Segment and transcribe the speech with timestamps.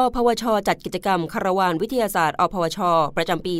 [0.00, 2.78] อพวช จัดกิจกรรมคารวานวิทยาศาสตร์อพวช
[3.16, 3.54] ประจำปี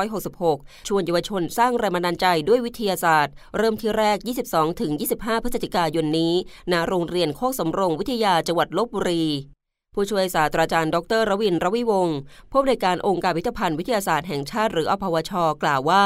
[0.00, 4.18] 2566 ชวนเยาวชนสร้างแรงบันดาลใจด้วยวิทยาศาสตร์ เริ่มที่แรก
[4.80, 6.34] 22-25 พฤศจิกายนนี้
[6.72, 9.24] ณโรงเรียนโคกสำรงวิทยาจังหวัดลบบุรี
[9.98, 12.16] ผู้ช่วยศาสตราจารย์ ดรรวินรวิวงศ์
[12.50, 15.32] ผู้อำนวยการองค์การพิพิธภัณฑ์วิทยาศาสตร์แห่งชาติหรืออพวช
[15.62, 16.04] กล่าวว่า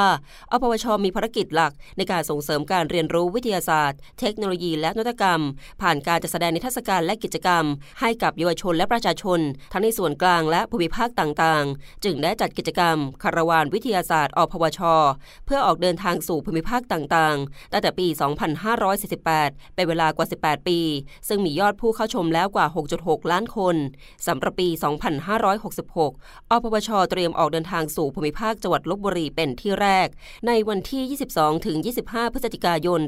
[0.53, 5.41] อพวช มีภารกิจหลัก ในการส่งเสริมการเรียนรู้วิทยาศาสตร์ เทคโนโลยีและนวัตกรรม
[5.83, 7.65] ผ่านการจัดแสดงนิทรรศการและกิจกรรม
[8.01, 9.41] ให้กับเยาวชนและประชาชน
[9.73, 14.81] ทั้งในส่วนกลางและภูมิภาคต่างๆ จึงได้จัดกิจกรรมคารวานวิทยาศาสตร์อพวช
[15.47, 18.07] เพื่อออกเดินทางสู่ภูมิภาคต่างๆ ตั้งแต่ปี
[18.91, 20.79] 2548 เป็นเวลากว่า 18 ปี
[21.29, 22.67] ซึ่งมียอดผู้เข้าชมแล้วกว่า
[23.01, 23.77] 6.6 ล้านคน
[24.27, 24.69] สำหรับปี
[25.41, 30.09] 2566อพวชเตรียมออกเดินทางสู่ภูมิภาคจังหวัดลบบุรีเป็นที่แรก
[30.47, 31.03] ในวันที่
[31.89, 33.01] 22-25 พฤศจิกายน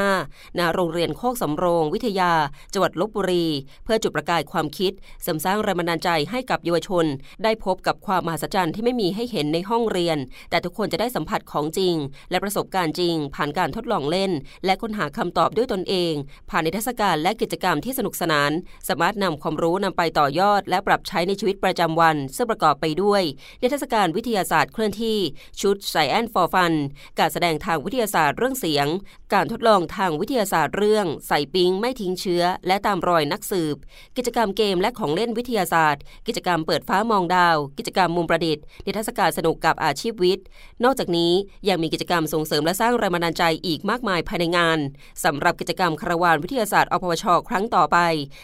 [0.00, 2.32] 2565 ณ โรงเรียนโคกสำโรงวิทยา
[2.72, 3.46] จังหวัดลบบุรี
[3.84, 7.04] เพื่อจุดประกายความคิดเสริมสร้างแรงบันดาลใจให้กับเยาวชน
[7.44, 10.18] ได้พบกับความมหัศจรรย์ที่ไม่มีให้เห็นในห้องเรียน
[10.50, 11.94] แต่ทุกคนจะได้สัมผัสของจริง
[12.30, 14.32] และประสบการณ์จริง ผ่านการทดลองเล่น
[14.64, 16.12] และค้นหาคำตอบด้วยตนเอง
[16.50, 18.50] ผ่านนิทรรศการและกิจกรรมที่สนุกสนาน
[18.88, 23.22] สามารถนำความรู้นำไปต่อยอด และปรับใช้ในชีวิตประจำวัน ซึ่งประกอบไปด้วย
[23.62, 25.18] นิทรรศการวิทยาศาสตร์เคลื่อนที่
[25.60, 26.72] ชุดไซแอนฟอร์ฟัน
[27.18, 28.86] การแสดงทางวิทยาศาสตร์เรื่องเสียง
[29.34, 33.76] การทดลองทางวิทยาศาสตร์เรื่อง ใส่ปิงไม่ทิ้งเชื้อ และตามรอยนักสืบ
[34.16, 40.44] กิจกรรมเกมและของเล่นวิทยาศาสตร์ กิจกรรมเปิดฟ้ามองดาว กิจกรรมมุมประดิษฐ์ นิทรรศการสนุกกับอาชีพวิทย์
[40.84, 41.32] นอกจากนี้
[41.68, 44.78] ยังมีกิจกรรมส่งเสริมและสร้างแรงบันดาลใจอีกมากมายภายในงาน
[45.24, 47.98] สำหรับกิจกรรมคารวานวิทยาศาสตร์อพวช ครั้งต่อไป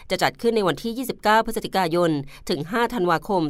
[0.09, 2.11] จะจัดขึ้นในวันที่ 29 พฤศจิกายน
[2.49, 3.41] ถึง 5 ธันวาคม